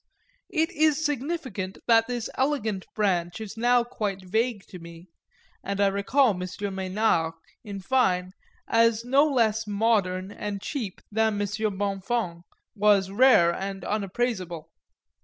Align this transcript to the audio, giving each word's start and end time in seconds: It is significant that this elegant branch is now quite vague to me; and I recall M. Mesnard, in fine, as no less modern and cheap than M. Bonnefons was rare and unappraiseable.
It 0.49 0.71
is 0.71 1.05
significant 1.05 1.77
that 1.85 2.07
this 2.07 2.27
elegant 2.35 2.87
branch 2.95 3.39
is 3.39 3.55
now 3.55 3.83
quite 3.83 4.25
vague 4.25 4.65
to 4.69 4.79
me; 4.79 5.09
and 5.63 5.79
I 5.79 5.89
recall 5.89 6.29
M. 6.31 6.39
Mesnard, 6.39 7.33
in 7.63 7.81
fine, 7.81 8.31
as 8.67 9.05
no 9.05 9.27
less 9.27 9.67
modern 9.67 10.31
and 10.31 10.59
cheap 10.59 11.01
than 11.11 11.39
M. 11.39 11.47
Bonnefons 11.77 12.41
was 12.73 13.11
rare 13.11 13.53
and 13.53 13.85
unappraiseable. 13.85 14.71